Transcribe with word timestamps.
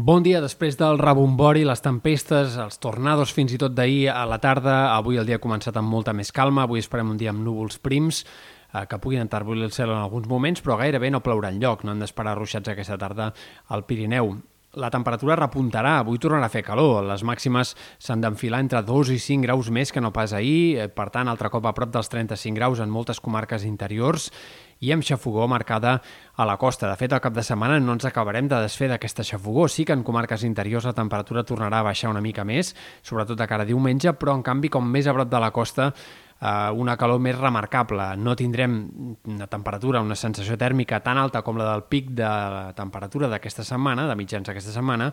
Bon 0.00 0.22
dia 0.24 0.38
després 0.40 0.78
del 0.80 0.96
rebombori, 0.96 1.60
les 1.68 1.82
tempestes, 1.84 2.54
els 2.62 2.78
tornados 2.80 3.34
fins 3.36 3.52
i 3.52 3.58
tot 3.60 3.74
d'ahir 3.76 4.06
a 4.08 4.22
la 4.24 4.38
tarda. 4.40 4.94
Avui 4.94 5.18
el 5.20 5.26
dia 5.28 5.36
ha 5.36 5.42
començat 5.42 5.76
amb 5.76 5.92
molta 5.92 6.14
més 6.16 6.30
calma. 6.32 6.62
Avui 6.64 6.80
esperem 6.80 7.10
un 7.12 7.18
dia 7.20 7.34
amb 7.34 7.42
núvols 7.44 7.76
prims 7.84 8.22
eh, 8.24 8.86
que 8.88 8.96
puguin 8.96 9.20
entarbolir 9.26 9.66
el 9.66 9.74
cel 9.76 9.92
en 9.92 10.00
alguns 10.00 10.30
moments, 10.30 10.62
però 10.64 10.78
gairebé 10.80 11.10
no 11.12 11.20
plourà 11.20 11.50
enlloc. 11.52 11.84
No 11.84 11.92
hem 11.92 12.00
d'esperar 12.00 12.38
ruixats 12.38 12.72
aquesta 12.72 12.96
tarda 12.96 13.28
al 13.68 13.84
Pirineu. 13.84 14.32
La 14.78 14.86
temperatura 14.86 15.34
repuntarà, 15.34 15.96
avui 15.98 16.20
tornarà 16.22 16.46
a 16.46 16.52
fer 16.52 16.60
calor, 16.62 17.00
les 17.02 17.24
màximes 17.26 17.72
s'han 17.98 18.20
d'enfilar 18.22 18.60
entre 18.62 18.78
2 18.86 19.08
i 19.10 19.16
5 19.18 19.42
graus 19.42 19.66
més 19.74 19.90
que 19.90 19.98
no 19.98 20.12
pas 20.14 20.30
ahir, 20.30 20.78
eh, 20.78 20.86
per 20.86 21.08
tant, 21.10 21.26
altre 21.26 21.50
cop 21.50 21.66
a 21.66 21.72
prop 21.74 21.90
dels 21.90 22.06
35 22.06 22.54
graus 22.54 22.78
en 22.78 22.88
moltes 22.88 23.18
comarques 23.18 23.64
interiors 23.66 24.28
i 24.78 24.92
amb 24.94 25.02
xafogó 25.02 25.48
marcada 25.50 25.96
a 26.36 26.46
la 26.46 26.56
costa. 26.56 26.86
De 26.86 26.94
fet, 26.94 27.12
al 27.12 27.20
cap 27.20 27.34
de 27.34 27.42
setmana 27.42 27.80
no 27.80 27.98
ens 27.98 28.06
acabarem 28.06 28.46
de 28.46 28.62
desfer 28.62 28.86
d'aquesta 28.88 29.26
xafogó. 29.26 29.66
Sí 29.66 29.84
que 29.84 29.92
en 29.92 30.04
comarques 30.04 30.44
interiors 30.46 30.86
la 30.86 30.94
temperatura 30.94 31.42
tornarà 31.42 31.80
a 31.80 31.88
baixar 31.90 32.14
una 32.14 32.22
mica 32.22 32.44
més, 32.44 32.76
sobretot 33.02 33.36
de 33.42 33.50
cara 33.50 33.66
a 33.66 33.66
diumenge, 33.66 34.14
però 34.14 34.38
en 34.38 34.46
canvi, 34.46 34.70
com 34.70 34.86
més 34.86 35.10
a 35.10 35.18
prop 35.18 35.28
de 35.28 35.40
la 35.40 35.50
costa, 35.50 35.90
eh, 36.40 36.70
una 36.72 36.96
calor 36.96 37.20
més 37.22 37.38
remarcable. 37.38 38.10
No 38.16 38.34
tindrem 38.36 38.76
una 39.28 39.46
temperatura, 39.50 40.00
una 40.00 40.16
sensació 40.16 40.56
tèrmica 40.60 41.00
tan 41.04 41.18
alta 41.20 41.42
com 41.46 41.58
la 41.60 41.68
del 41.72 41.84
pic 41.90 42.10
de 42.16 42.26
la 42.26 42.72
temperatura 42.76 43.28
d'aquesta 43.28 43.64
setmana, 43.66 44.06
de 44.08 44.16
mitjans 44.18 44.48
d'aquesta 44.48 44.74
setmana, 44.74 45.10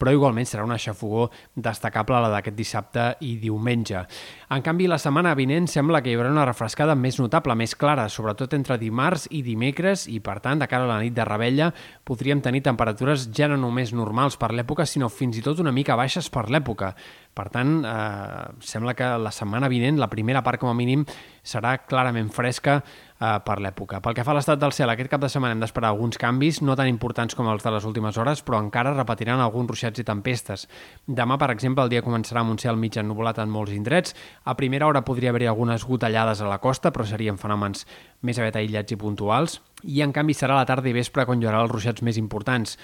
però 0.00 0.14
igualment 0.16 0.48
serà 0.48 0.64
una 0.64 0.78
xafogó 0.80 1.28
destacable 1.54 2.20
la 2.20 2.32
d'aquest 2.32 2.56
dissabte 2.56 3.06
i 3.26 3.36
diumenge. 3.40 4.04
En 4.50 4.64
canvi, 4.66 4.88
la 4.90 4.98
setmana 4.98 5.34
vinent 5.38 5.68
sembla 5.70 6.00
que 6.02 6.10
hi 6.10 6.16
haurà 6.18 6.32
una 6.32 6.46
refrescada 6.48 6.96
més 6.96 7.20
notable, 7.20 7.54
més 7.54 7.76
clara, 7.76 8.08
sobretot 8.08 8.56
entre 8.56 8.78
dimarts 8.80 9.28
i 9.30 9.42
dimecres, 9.46 10.06
i 10.08 10.20
per 10.24 10.40
tant, 10.40 10.58
de 10.60 10.68
cara 10.70 10.88
a 10.88 10.90
la 10.94 11.00
nit 11.04 11.14
de 11.14 11.26
rebella, 11.28 11.70
podríem 12.04 12.40
tenir 12.42 12.64
temperatures 12.66 13.28
ja 13.36 13.48
no 13.50 13.60
només 13.60 13.92
normals 13.92 14.38
per 14.40 14.52
l'època, 14.54 14.86
sinó 14.88 15.10
fins 15.12 15.38
i 15.38 15.44
tot 15.44 15.60
una 15.60 15.74
mica 15.74 15.98
baixes 15.98 16.30
per 16.32 16.48
l'època. 16.50 16.94
Per 17.30 17.46
tant, 17.48 17.84
eh, 17.86 18.46
sembla 18.60 18.94
que 18.98 19.06
la 19.22 19.30
setmana 19.30 19.68
vinent, 19.70 20.00
la 20.00 20.10
primera 20.10 20.42
part 20.42 20.58
com 20.60 20.68
a 20.68 20.74
mínim, 20.74 21.04
serà 21.46 21.76
clarament 21.86 22.28
fresca 22.34 22.80
eh, 22.82 23.38
per 23.46 23.56
l'època. 23.62 24.00
Pel 24.02 24.16
que 24.16 24.24
fa 24.26 24.34
a 24.34 24.36
l'estat 24.36 24.58
del 24.58 24.74
cel, 24.74 24.90
aquest 24.90 25.12
cap 25.12 25.22
de 25.22 25.30
setmana 25.30 25.54
hem 25.54 25.62
d'esperar 25.62 25.92
alguns 25.94 26.18
canvis, 26.18 26.60
no 26.66 26.74
tan 26.76 26.90
importants 26.90 27.38
com 27.38 27.48
els 27.48 27.62
de 27.62 27.70
les 27.70 27.86
últimes 27.86 28.18
hores, 28.18 28.42
però 28.42 28.58
encara 28.60 28.92
repetiran 28.96 29.40
alguns 29.40 29.70
ruixats 29.70 30.02
i 30.02 30.06
tempestes. 30.06 30.66
Demà, 31.06 31.38
per 31.38 31.52
exemple, 31.54 31.86
el 31.86 31.92
dia 31.92 32.04
començarà 32.04 32.42
amb 32.42 32.56
un 32.56 32.58
cel 32.58 32.76
mig 32.76 32.98
ennubulat 32.98 33.38
en 33.38 33.52
molts 33.52 33.76
indrets. 33.76 34.16
A 34.44 34.56
primera 34.58 34.88
hora 34.90 35.04
podria 35.06 35.30
haver-hi 35.30 35.48
algunes 35.52 35.86
gotellades 35.86 36.42
a 36.42 36.50
la 36.50 36.58
costa, 36.58 36.90
però 36.90 37.06
serien 37.06 37.38
fenòmens 37.38 37.86
més 38.26 38.38
aviat 38.42 38.58
aïllats 38.58 38.92
i 38.92 38.98
puntuals. 38.98 39.60
I, 39.84 40.02
en 40.02 40.12
canvi, 40.12 40.34
serà 40.34 40.58
la 40.58 40.66
tarda 40.68 40.90
i 40.90 40.96
vespre 40.96 41.24
quan 41.24 41.40
hi 41.40 41.46
haurà 41.48 41.62
els 41.62 41.72
ruixats 41.72 42.02
més 42.02 42.18
importants 42.20 42.76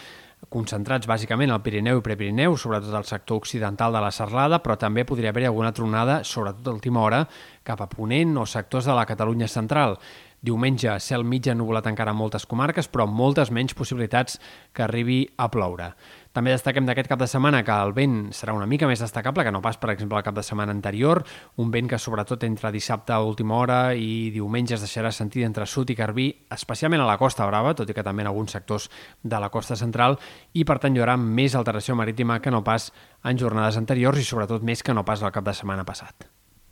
concentrats 0.56 1.08
bàsicament 1.08 1.52
al 1.52 1.62
Pirineu 1.64 2.00
i 2.00 2.04
Prepirineu, 2.04 2.56
sobretot 2.56 2.94
al 2.96 3.04
sector 3.08 3.42
occidental 3.42 3.92
de 3.92 4.00
la 4.00 4.12
Serlada, 4.14 4.62
però 4.64 4.78
també 4.80 5.04
podria 5.04 5.32
haver-hi 5.34 5.50
alguna 5.50 5.74
tronada, 5.76 6.22
sobretot 6.24 6.70
a 6.70 6.76
última 6.76 7.02
hora, 7.04 7.26
cap 7.66 7.82
a 7.82 7.90
Ponent 7.90 8.36
o 8.40 8.46
sectors 8.48 8.88
de 8.88 8.96
la 8.96 9.04
Catalunya 9.08 9.48
central. 9.52 9.98
Diumenge, 10.44 10.92
cel 11.00 11.24
mig 11.24 11.46
ennubulat 11.48 11.86
encara 11.88 12.12
en 12.12 12.18
moltes 12.18 12.44
comarques, 12.46 12.86
però 12.92 13.06
amb 13.06 13.16
moltes 13.16 13.50
menys 13.50 13.74
possibilitats 13.74 14.40
que 14.76 14.84
arribi 14.84 15.22
a 15.40 15.48
ploure. 15.50 15.94
També 16.36 16.52
destaquem 16.52 16.84
d'aquest 16.84 17.08
cap 17.08 17.20
de 17.22 17.26
setmana 17.30 17.62
que 17.64 17.72
el 17.72 17.94
vent 17.96 18.16
serà 18.36 18.52
una 18.52 18.66
mica 18.68 18.84
més 18.86 19.00
destacable 19.00 19.46
que 19.46 19.52
no 19.54 19.62
pas, 19.64 19.78
per 19.80 19.88
exemple, 19.94 20.18
el 20.20 20.26
cap 20.26 20.36
de 20.36 20.44
setmana 20.44 20.74
anterior, 20.76 21.22
un 21.56 21.72
vent 21.72 21.88
que 21.88 21.98
sobretot 21.98 22.44
entre 22.44 22.74
dissabte 22.74 23.16
a 23.16 23.22
última 23.24 23.56
hora 23.56 23.80
i 23.96 24.28
diumenge 24.34 24.76
es 24.76 24.84
deixarà 24.84 25.14
sentir 25.16 25.46
entre 25.48 25.64
sud 25.64 25.90
i 25.90 25.96
Garbí, 25.96 26.28
especialment 26.52 27.00
a 27.00 27.08
la 27.08 27.16
Costa 27.16 27.48
Brava, 27.48 27.72
tot 27.72 27.88
i 27.88 27.96
que 27.96 28.04
també 28.04 28.26
en 28.26 28.32
alguns 28.34 28.52
sectors 28.52 28.90
de 29.22 29.40
la 29.40 29.48
costa 29.48 29.80
central, 29.80 30.20
i 30.52 30.68
per 30.68 30.76
tant 30.82 30.92
hi 30.92 31.00
haurà 31.00 31.16
més 31.16 31.56
alteració 31.56 31.96
marítima 31.96 32.42
que 32.44 32.52
no 32.52 32.60
pas 32.62 32.92
en 33.24 33.40
jornades 33.40 33.80
anteriors 33.80 34.20
i 34.20 34.28
sobretot 34.28 34.60
més 34.62 34.84
que 34.84 34.92
no 34.92 35.08
pas 35.08 35.24
el 35.24 35.32
cap 35.32 35.48
de 35.48 35.56
setmana 35.56 35.88
passat. 35.88 36.35